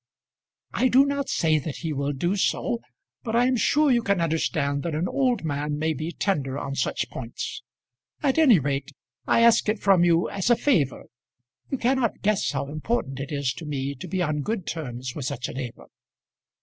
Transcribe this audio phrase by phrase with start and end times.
[0.73, 2.79] "I do not say that he will do so;
[3.21, 6.73] but I am sure you can understand that an old man may be tender on
[6.73, 7.61] such points.
[8.23, 8.93] At any rate
[9.27, 11.03] I ask it from you as a favour.
[11.69, 15.25] You cannot guess how important it is to me to be on good terms with
[15.25, 15.85] such a neighbour."